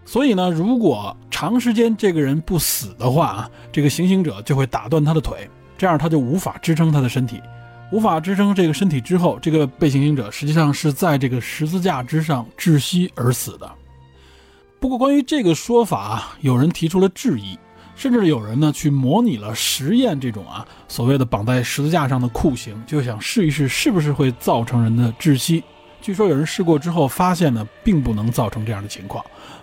[0.06, 7.38] 所以呢，如果长时间这个人不死的话啊，这个行刑者就会打断他的腿，这样他就无法支撑他的身体，
[7.90, 13.70] 无法支撑这个身体之后，这个被行刑者实际上是在这个十字架之上窒息而死的。
[14.78, 17.58] 不过，关于这个说法，有人提出了质疑，
[17.96, 25.62] 甚至有人呢去模拟了实验这种啊所谓的绑在十字架上的酷刑，就想试一试是不是会造成人的窒息。
[26.00, 29.22] 据说有人试过之后发现呢，并不能造成这样的情况。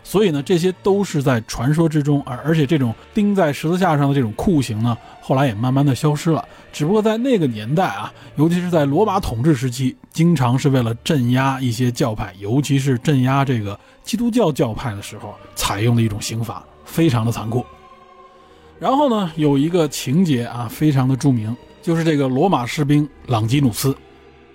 [0.09, 6.47] 所以呢，这些都是在传说之中，而而且这种钉在十字架上的这种酷刑呢，后来也慢慢的消失了。
[6.71, 17.65] 只不过在那个年代啊，尤其是在罗马统治时期，经常是为了镇压一些教派，尤其是镇压这个基督教教派的时候，采用的一种刑法，非常的残酷。
[18.79, 23.93] 然后呢，有一个情节啊，非常的著名，就是这个罗马士兵朗基努斯，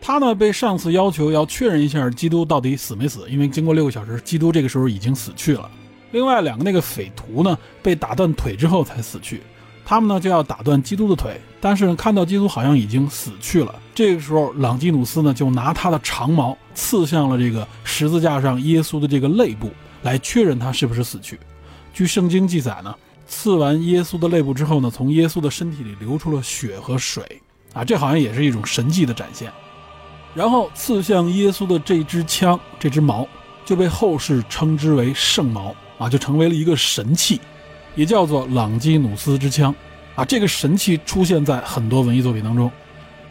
[0.02, 5.70] 他呢被上司要求要确认一下基督到底死没死，因为经过六个小时，基督这个时候已经死去了。
[6.10, 9.40] 另外两个那个匪徒呢，被打断腿之后才死去，
[9.84, 19.70] 他们呢就要打断基督的腿，但是看到基督好像已经死去了，这个时候朗基努斯呢就拿他的长矛刺向了这个十字架上耶稣的这个肋部，
[20.02, 21.38] 来确认他是不是死去。
[21.94, 22.94] 据圣经记载呢。
[23.24, 27.40] 刺完耶稣的肋部之后呢，从耶稣的身体里流出了血和水，
[27.72, 29.50] 啊，这好像也是一种神迹的展现。
[30.34, 33.28] 然后刺向耶稣的这支枪，这支矛
[33.64, 37.40] 就被后世称之为圣矛，啊，就成为了一个神器，
[37.94, 39.74] 也叫做朗基努斯之枪，
[40.14, 42.70] 啊，这个神器出现在很多文艺作品当中，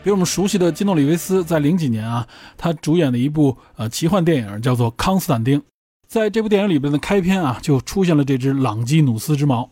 [0.03, 5.59] 比如我们熟悉的基诺里维斯在零几年啊，他主演的一部呃奇幻电影叫做《康斯坦丁》，
[6.07, 9.69] 在这部电影里边的开篇啊，就出现了这支朗基努斯之矛。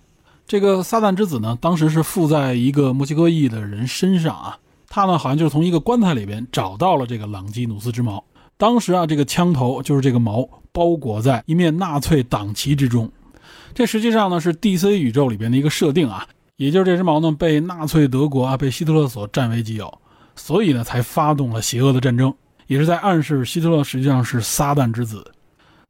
[0.48, 4.58] 这个撒旦之子呢，当时是附在一个墨西哥裔的人身上啊，
[4.90, 8.24] 他呢好像就是从一个棺材里边找到了这个朗基努斯之矛。
[8.58, 13.10] 当时啊，这个枪头就是这个矛包裹在一面纳粹党旗之中。
[13.74, 20.02] 这实际上呢是 DC 宇宙里边的一个设定啊，也就是这只矛呢被纳粹德国啊被希特勒所占为己有，
[20.36, 22.34] 所以呢才发动了邪恶的战争，
[22.68, 25.32] 也是在暗示希特勒实际上是撒旦之子。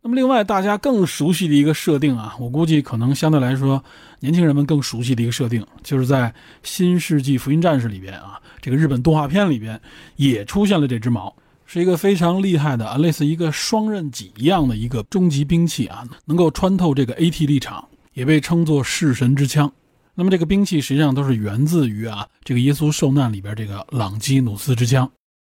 [0.01, 3.83] 那么，另外大家更熟悉的一个设定啊，我估计可能相对来说，
[4.21, 6.29] 年轻人们更熟悉的一个设定，就是在
[6.63, 9.79] 《新世纪福音战士》里边啊，这个日本动画片里边
[10.15, 11.35] 也出现了这只矛，
[11.65, 19.69] 是一个非常厉害的啊，类似一个双刃戟一样的一个终极兵器啊，能够穿透这个 AT 立场，也被称作弑神之枪。
[20.15, 25.12] 那么这个兵器实际上都是源自于啊，这个耶稣受难里边这个朗基努斯之枪。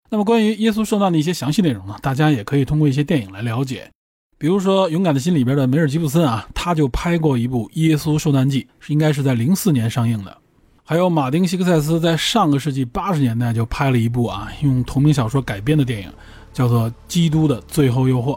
[0.08, 3.90] 那么关于耶稣受难的一些详细内容呢，大家也可以通过一些电影来了解。
[4.38, 10.36] 比如说，《勇敢的心》里边的梅尔吉布森啊，他就拍过一部《耶稣受难记》，是应该是在零四年上映的。
[10.84, 16.12] 还有马丁·希克塞斯在上个世纪八十年代就拍了一部啊，用同名小说改编的电影，
[16.52, 18.34] 叫做《基督的最后诱惑》。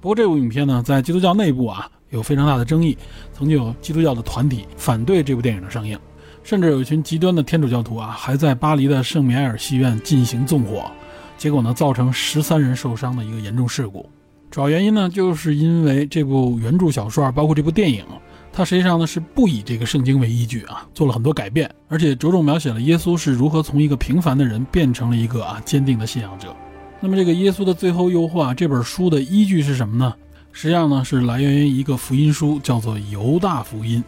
[0.00, 2.96] 不过这部影片呢，在基督教内部啊有非常大的争议，
[3.34, 5.98] 曾经有基督教的团体反对这部电影的上映，
[6.42, 10.90] 甚至有一群极端的天主教徒啊，还在巴黎的圣米埃尔戏院进行纵火，
[11.36, 14.08] 结果呢，造成十三人受伤的一个严重事故。
[14.52, 18.04] 主要原因呢，就是因为这部原著小说啊，包括这部电影，
[18.52, 26.54] 它实际上呢是不以这个圣经为依据啊，做了很多改变，而且着重描写了耶稣是如何从一个平凡的人变成了一个啊坚定的信仰者。
[27.00, 30.14] 那么这个耶稣的最后诱惑啊这本书的依据是什么呢？
[30.52, 34.00] 实际上呢是来源于一个福音书，叫做《犹大福音》，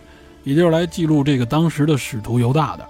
[0.46, 2.86] 也就是来记录这个当时的使徒犹大的。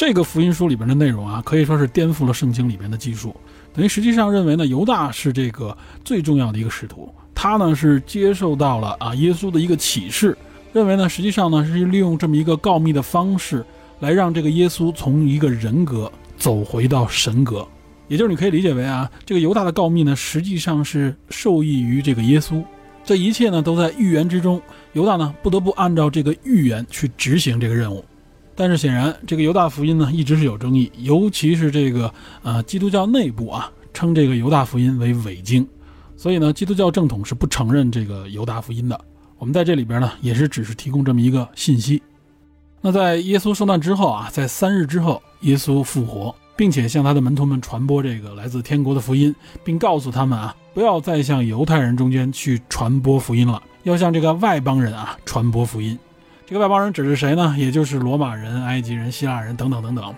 [0.00, 3.36] 这个福音书里边的内容啊，可以说是颠覆了圣经里边的技术。
[3.74, 10.34] 等于实际上认为呢，犹大是这个最重要的一个使徒，他呢是接受到了啊耶稣的一个启示，
[10.72, 13.62] 认为呢实际上呢是利用这么一个告密的方式，
[13.98, 17.68] 来让这个耶稣从一个人格走回到神格，
[18.08, 22.64] 也就是你可以理解为啊这个犹大的告密呢实际上是受益于这个耶稣，
[23.04, 24.62] 这一切呢都在预言之中，
[24.94, 28.02] 犹大呢不得不按照这个预言去执行这个任务。
[28.60, 35.66] 但是显然，这个犹大福音呢一直是有争议，尤其是这个呃基督教内部啊称这个犹大福音为伪经，
[36.14, 39.00] 所以呢基督教正统是不承认这个犹大福音的。
[39.38, 42.02] 我们在这里边呢也是只是提供这么一个信息。
[42.82, 55.98] 那在耶稣受难之后啊，在三日之后，耶稣复活，并且向他的门徒们传播这个来自天国的福音，并告诉他们啊不要再向犹太人中间去传播福音了，要向这个外邦人啊传播福音。
[56.50, 57.54] 这个外邦人指的是谁呢？
[57.56, 60.12] 也就是罗马人、埃及人、希腊人等等等等，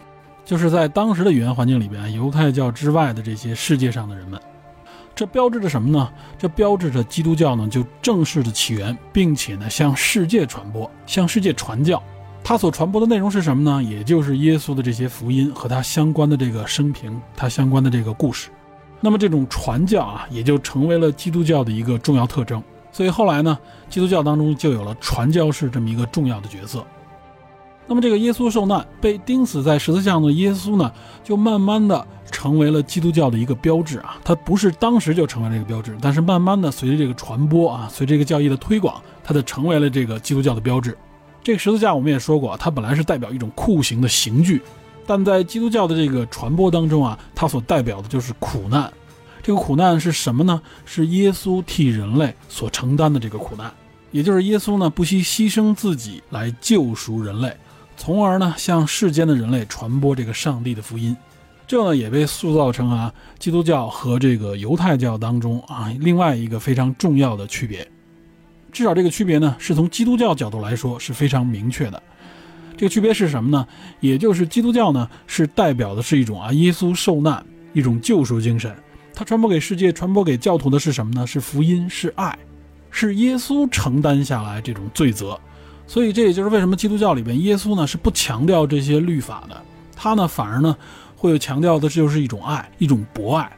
[0.47, 4.41] 就是在当时的语言环境里边，犹太教之外的这些世界上的人们。
[5.15, 6.11] 这标志着什么呢？
[6.39, 12.03] 这标志着基督教呢就正式的起源，并且呢向世界传播，向世界传教。
[12.43, 13.83] 它所传播的内容是什么呢？
[13.83, 18.49] 也就是耶稣的这些福音和他相关的这个生平，他相关的这个故事。
[19.03, 22.63] 那么这种传教啊，也就成为了基督教的一个重要特征。
[22.93, 26.85] 所以后来呢，基督教当中就有了传教士这么一个重要的角色。
[27.87, 30.93] 那么这个耶稣受难被钉死在十字架上的耶稣呢，
[31.25, 34.17] 就慢慢的成为了基督教的一个标志啊。
[34.23, 40.97] 它不是当时就成为了一个标志，但是慢慢的随着这个传播啊，随这个教义的推广，它就成为了这个基督教的标志。
[41.43, 44.63] 这个十字架我们也说过，它本来是代表一种酷刑的刑具，
[45.05, 48.91] 但在基督教的这个传播当中啊，它所代表的就是苦难。
[49.43, 50.63] 这个苦难是什么呢？
[50.85, 53.73] 是耶稣替人类所承担的这个苦难，
[54.13, 57.53] 也就是耶稣呢不惜牺牲自己来救赎人类。
[57.97, 61.17] 从而呢，向世间的人类传播这个上帝的福音，
[61.67, 67.87] 这呢也被塑造成啊，基督教和这个犹太教当中啊另外一个非常重要的区别。
[68.73, 72.03] 至少这个区别呢，是从基督教角度来说是非常明确的。
[72.77, 73.67] 这个区别是什么呢？
[74.01, 78.75] 也就是基督教呢是代表的是一种啊耶稣受难一种救赎精神，
[79.15, 81.27] 他传播给世界、传播给教徒的是什么呢？
[81.27, 82.39] 是福音，是爱，
[82.91, 85.39] 是耶稣承担下来这种罪责。
[85.87, 89.63] 所以这也就是为什么基督教里边耶稣呢是不强调这些律法的，
[89.95, 90.75] 他呢反而呢
[91.17, 93.51] 会有强调的就是一种爱，一种博爱。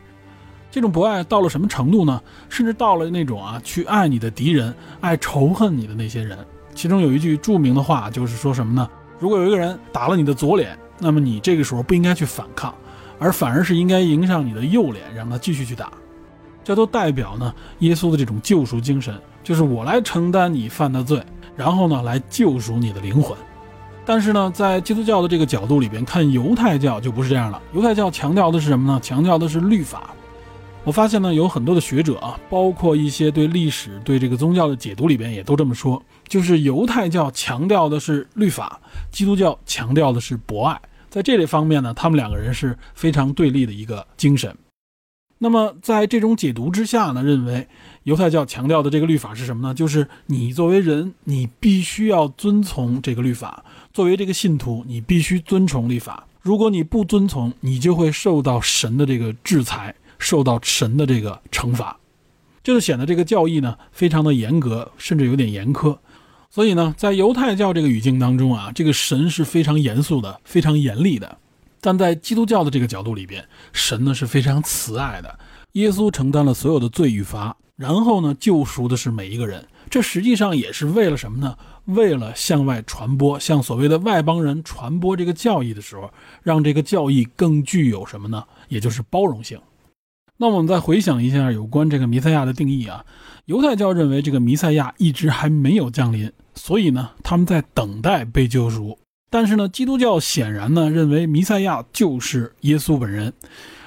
[0.71, 2.21] 这种博爱到了什么程度呢？
[2.49, 6.37] 甚至到了那种啊去爱你的敌人，爱仇恨你的那些人。
[6.75, 8.89] 其中有一句著名的话就是说什么呢？
[9.21, 12.75] 如果有一个人打了你的左脸，那么你这个时候不应该去反抗，
[13.25, 15.91] 而反而是应该迎上你的右脸，让他继续去打。
[16.63, 21.25] 这都代表呢耶稣的这种救赎精神，就是我来承担你犯的罪。
[21.57, 23.35] 然后呢，来救赎你的灵魂。
[24.05, 27.63] 但是呢，在基督教的这个角度里边看，犹太教就不是这样了。
[27.73, 29.01] 犹太教强调的是什么呢？
[29.03, 30.11] 强调的是律法。
[30.83, 38.79] 我发现呢，有很多的学者啊，包括一些对历史、对这个宗教的解读里边，也都这么说，就是犹太教强调的是律法，
[39.11, 40.79] 基督教强调的是博爱。
[41.15, 44.53] 在这类方面呢，他们两个人是非常对立的一个精神。
[45.39, 47.69] 那么在这种解读之下呢，认为。
[48.03, 49.73] 犹太教强调的这个律法是什么呢？
[49.73, 56.27] 就是你作为人，你必须要遵从这个律法；作为这个信徒，你必须遵从律法。
[56.43, 61.97] 如果你不遵从，你就会受到神的这个制裁，受到神的这个惩罚。
[62.63, 65.97] 这就显得这个教义呢非常的严格，甚至有点严苛。
[66.55, 71.27] 所以呢，在犹太教这个语境当中啊，这个神是非常严肃的，非常严厉的；
[71.81, 75.37] 但在基督教的这个角度里边，神呢是非常慈爱的。
[75.73, 77.57] 耶稣承担了所有的罪与罚。
[77.75, 81.59] 然后呢，救赎的是每一个人，这实际上也是为了什么呢？
[81.87, 86.09] 为了向外传播，向所谓的外邦人传播这个教义的时候，
[86.45, 88.45] 让这个教义更具有什么呢？
[88.69, 89.59] 也就是包容性。
[90.37, 93.05] 那我们再回想一下有关这个弥赛亚的定义啊，
[93.47, 96.31] 犹太教认为这个弥赛亚一直还没有降临，
[96.67, 98.99] 所以呢，他们在等待被救赎。
[99.29, 103.35] 但是呢，基督教显然呢认为弥赛亚就是耶稣本人。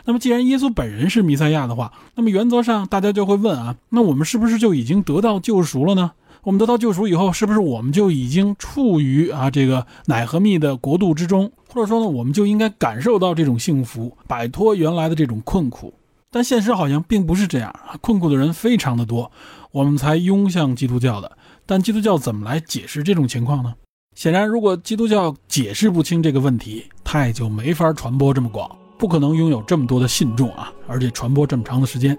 [0.06, 6.12] 那么，既然耶稣本人是弥赛亚的话，那么原则上大家就会问啊，那我们是不是就已经得到救赎了呢？
[6.44, 11.52] 我们得到救赎以后，是不是我们就已经处于啊这个奶和蜜的国度之中？
[11.70, 15.92] 或者说呢，我们就应该感受到这种幸福，摆脱原来的这种困苦？
[16.30, 19.32] 但现实好像并不是这样啊，困苦的人非常的多，
[19.72, 21.37] 我们才拥向基督教的。
[21.70, 23.74] 但基督教怎么来解释这种情况呢？
[24.16, 28.74] 显然，如果基督教解释不清这个问题，它也就没法传播这么广。
[28.98, 32.18] 不可能拥有这么多的信众啊，而且传播这么长的时间。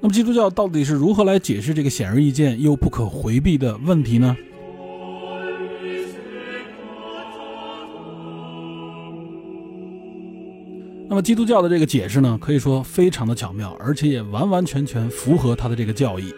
[0.00, 4.36] 那么基督教到底是如何来解释这个显而易见又不可回避的问题呢？
[11.08, 16.32] 那么基督教的这个解释呢，可以说非常的巧妙，而且也完完全全符合他的这个教义。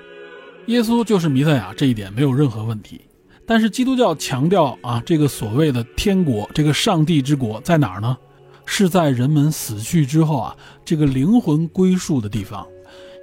[0.66, 3.00] 耶稣就是弥赛亚，这一点没有任何问题。
[3.44, 8.16] 但是基督教强调啊，这个所谓的天国，这个上帝之国在哪儿呢？
[8.64, 12.64] 是在人们死去之后啊，这个灵魂归宿的地方，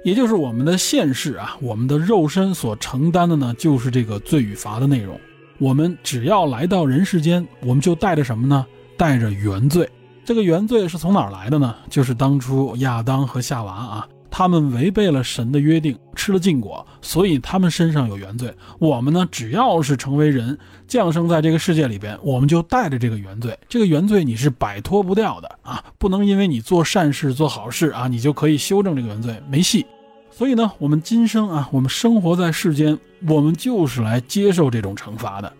[0.04, 5.18] 也就是我们的现世啊，我们的肉身所承担的呢，就是这个罪与罚的内容。
[5.58, 8.66] 我们只要来到人世间，我们就带着什么呢？
[8.98, 9.88] 带着原罪。
[10.26, 11.74] 这个原罪是从哪儿来的呢？
[11.88, 14.08] 就是当初亚当和夏娃啊。
[14.30, 18.54] 他们违背了神的约定，吃了禁果，所以他们身上有原罪。
[18.78, 20.56] 我们呢，只要是成为人，
[20.86, 23.58] 降生在这个世界里边，我们就带着这个原罪。
[23.68, 25.82] 这个原罪你是摆脱不掉的啊！
[25.98, 29.84] 不能因为你做善事、做好事啊，你就可以修正这个原罪，没戏。
[30.30, 35.52] 所以呢，我们今生啊，我们生活在世间，我们就是来接受这种惩罚的。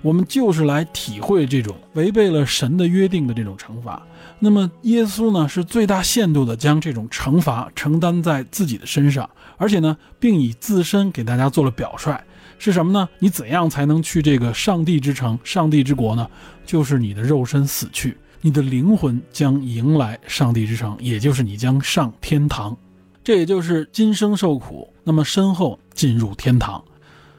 [0.00, 4.02] 我们就是来体会这种违背了神的约定的这种惩罚。
[4.44, 12.20] 那么耶稣呢，是最大限度的将这种惩罚承担在自己的身上，而且呢，并以自身给大家做了表率，
[12.58, 13.08] 是什么呢？
[13.20, 16.28] 你怎样才能去这个上帝之城、上帝之国呢？
[16.66, 22.76] 就是你的肉身死去，你的灵魂将迎来上帝之城，也就是你将上天堂。
[23.22, 26.82] 这也就是今生受苦，那么身后进入天堂。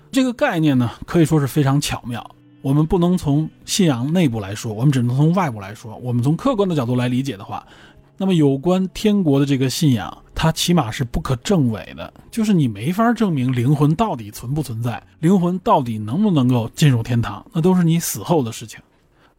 [0.10, 2.34] 这个概念呢，可以说是非常巧妙。
[2.64, 5.98] 我们不能从信仰内部来说，我们只能从外部来说。
[5.98, 7.68] 我们从客观的角度来理解的话，
[8.16, 18.80] 那么有关天国的这个信仰，它起码是不可证伪的，就是你没法证明灵魂到底存不存在，灵魂到底能不能够进入天堂，那都是你死后的事情。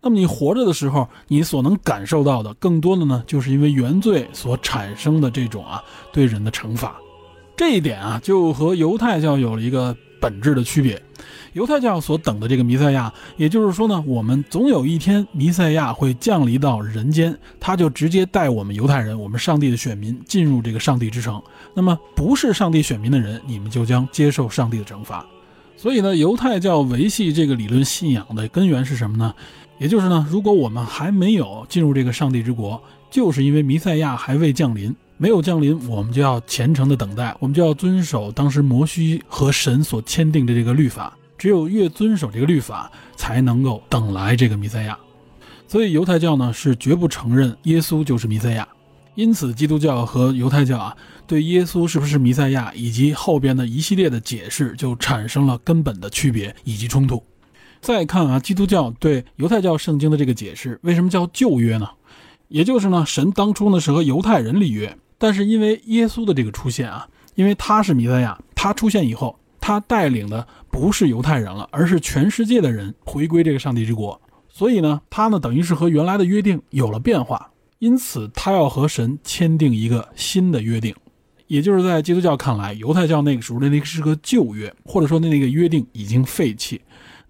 [0.03, 6.95] 那么你活着的时候，你所能感受到的，更多的呢，就是因为原罪所产生的这种啊对人的惩罚。
[7.57, 11.03] 这一点啊，就和犹太教有了一个本质的区别。
[11.55, 21.41] 犹太教所等的这个弥赛亚，也就是说呢，我们总有一天弥赛亚会降临到人间，他就直接带我们犹太人，我们上帝的选民进入这个上帝之城。
[21.73, 25.25] 那么不是上帝选民的人，你们就将接受上帝的惩罚。
[25.77, 29.33] 所以呢，犹太教维系这个理论信仰的根源是什么呢？
[29.79, 32.83] 也就是呢，如果我们还没有进入这个上帝之国，
[33.13, 34.93] 就是因为弥赛亚还未降临。
[35.17, 41.17] 没有降临，我们就要虔诚的等待，我们就要遵守当时摩西和神所签订的这个律法。
[41.45, 44.99] 只有越遵守这个律法，才能够等来这个弥赛亚。
[45.69, 48.67] 所以犹太教呢是绝不承认耶稣就是弥赛亚。
[49.15, 57.23] 因此，基督教和犹太教啊，对耶稣是不是弥赛亚以及后边的一系列的解释，就产生了根本的区别以及冲突。
[57.83, 61.87] 再看啊，基督教对犹太教圣经的这个解释，为什么叫旧约呢？
[62.49, 64.97] 也就是呢，神当初呢是和犹太人立约。
[65.19, 80.95] 但是因为耶稣的这个出现啊，因为他是弥赛亚，他出现以后，他带领的不是犹太人了，而是全世界的人回归这个上帝之国，所以呢，他呢等于是和原来的约定有了变化，因此他要和神签订一个新的约定，
[81.47, 86.79] 也就是在基督教看来，犹太教那个时候的那个是个旧约，或者说那个约定已经废弃，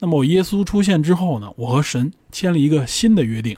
[0.01, 3.57] 那么我耶稣出现之后呢，我和神签了一个新的约定。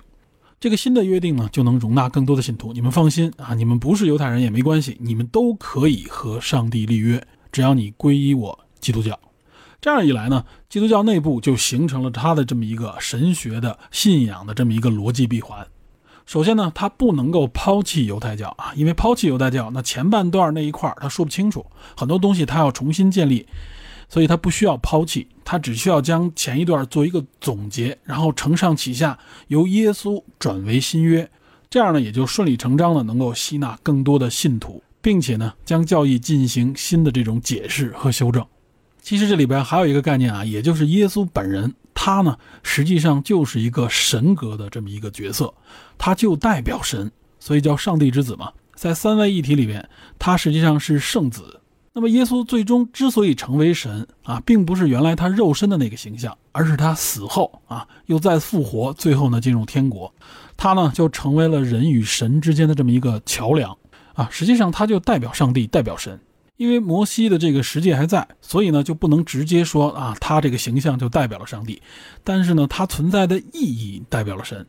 [0.61, 2.75] 这个新的约定呢，就能容纳更多的信徒。
[2.75, 9.19] 你们放心啊，你们不是犹太人也没关系，你们都可以和上帝立约，只要你皈依我基督教。
[9.81, 15.67] 这样一来呢，基督教内部就形成了他的这么一个神学的信仰的这么一个逻辑闭环。
[16.25, 21.65] 首先呢，他不能够抛弃犹太教啊，因为抛弃犹太教，那前半段那一块他说不清楚，
[21.97, 23.47] 很多东西他要重新建立。
[24.09, 29.19] 所以他不需要抛弃，他只需要将前一段做一个总结，然后承上启下，
[29.49, 31.29] 由耶稣转为新约，
[31.69, 38.47] 这样呢也就顺理成章的能够吸纳更多的信徒，并且呢将教义进行新的这种解释和修正。
[39.07, 45.55] 其实这里边还有一个概念啊，也就是耶稣本人，他呢实际上就是一个神格的这么一个角色，
[45.97, 48.51] 他就代表神，所以叫上帝之子嘛。
[48.75, 49.89] 在三位一体里边，
[50.19, 51.61] 他实际上是圣子。
[51.93, 60.13] 那么，耶稣最终之所以成为神啊，并不是原来他肉身的那个形象，而是他死后啊又再复活，最后呢进入天国，
[60.57, 63.79] 他呢就成为了人与神之间的这么一个桥梁
[64.15, 64.29] 啊。
[64.33, 66.19] 实际上，他就代表上帝，代表神。
[66.57, 71.81] 因为摩西的这个实际还在，所以呢就不能直接说啊，他这个形象就代表了上帝。
[72.25, 74.67] 但是呢，他存在的意义代表了神，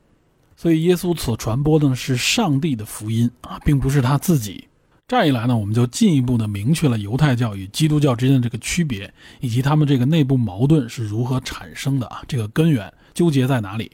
[0.55, 4.67] 所以耶稣所传播的是上帝的福音啊，并不是他自己。
[5.07, 13.89] 这样一来呢，我们就进一步的明确了犹太教与基督教之间的这个区别，以及他们这个内部矛盾是如何产生的啊，这个根源纠结在哪里？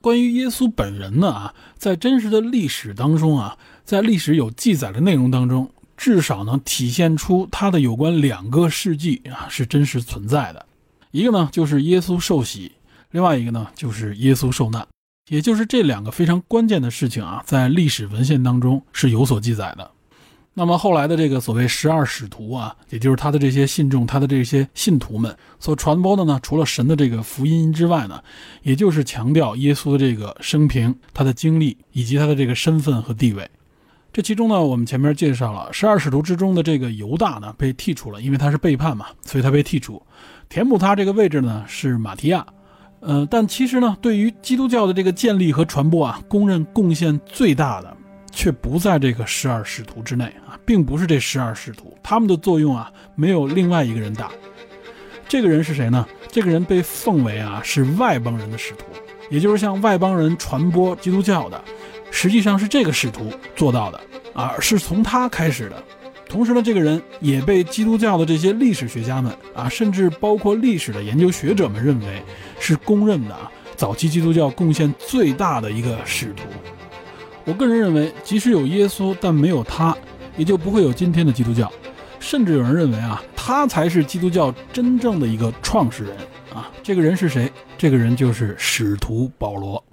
[0.00, 5.70] 关于耶稣本人呢啊，在真实的历史当中啊，在历史有记载的内容当中，
[6.02, 10.66] 至少能体现出他的有关两个事迹啊是真实存在的。
[11.12, 12.72] 一个呢就是耶稣受洗，
[13.12, 14.84] 另外一个呢就是耶稣受难，
[15.28, 19.88] 也就是这两个非常关键的事情啊，在历史文献当中是有所记载的。
[20.54, 28.20] 那么后来的这个所谓十二使徒啊，也就是他的这些信众，他的这些信徒们所传播的呢，除了神的这个福音之外呢，
[28.64, 33.48] 也就是强调耶稣的这个生平、他的经历以及他的这个身份和地位。
[34.12, 40.02] 这其中呢，我们前面介绍了十二使徒之中的这个犹大呢被剔除了，因为他是背叛嘛，所以他被剔除。
[40.48, 42.46] 填补他这个位置呢是马提亚。
[43.00, 47.96] 呃，但其实呢，对于基督教的这个建立和传播啊，公认贡献最大的。
[48.34, 54.30] 却不在这个十二使徒之内啊，并不是这十二使徒，他们的作用啊没有另外一个人大。
[55.28, 56.08] 这个人是谁呢？
[56.30, 58.86] 这个人被奉为啊是外邦人的使徒，
[59.28, 61.62] 也就是向外邦人传播基督教的，
[62.12, 64.00] 实际上是这个使徒做到的
[64.34, 65.82] 啊，是从他开始的。
[66.28, 72.22] 同时呢，这个人也被基督教的这些历史学家们啊，甚至包括历史的研究学者们认为
[72.60, 76.44] 是公认的啊，早期基督教贡献最大的一个使徒。
[77.44, 79.96] 我个人认为，即使有耶稣，但没有他，
[80.36, 81.70] 也就不会有今天的基督教。
[82.20, 86.16] 甚至有人认为啊，他才是基督教真正的一个创始人
[86.54, 86.70] 啊！
[86.80, 87.50] 这个人是谁？
[87.76, 89.84] 这个人就是使徒保罗。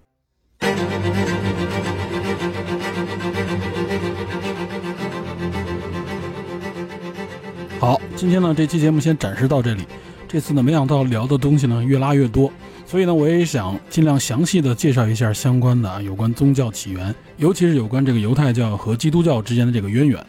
[7.79, 9.83] 好，今天呢，这期节目先展示到这里。
[10.27, 12.51] 这次呢，没想到聊的东西呢越拉越多。
[12.85, 20.21] 所以呢，我也想尽量详细的介绍一下相关的有关宗教起源，尤其是有关这个犹太教和基督教之间的这个渊源。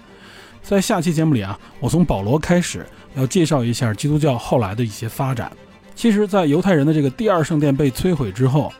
[0.62, 2.86] 在下期节目里啊，我从保罗开始
[3.16, 5.50] 要介绍一下基督教后来的一些发展。
[5.96, 8.72] 其实，在犹太人的这个第二圣殿被摧毁之后，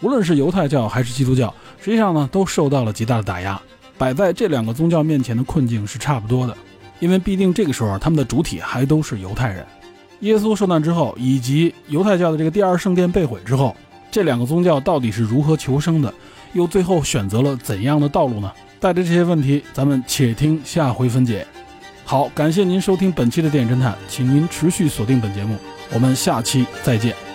[0.00, 3.60] 无论是犹太教还是基督教，实际上呢都受到了极大的打压。
[3.96, 6.56] 摆在这两个宗教面前的困境是差不多的，
[6.98, 9.64] 因为毕竟这个时候他们的主体还都是犹太人。
[10.20, 13.76] 耶稣受难之后，以及犹太教的这个第二圣殿被毁之后，
[14.10, 16.12] 这两个宗教到底是如何求生的，
[16.54, 18.50] 又最后选择了怎样的道路呢？
[18.80, 21.46] 带着这些问题，咱们且听下回分解。
[22.04, 25.56] 好，感谢您收听本期的电影侦探，请您持续锁定本节目，
[25.92, 27.25] 我们下期再见。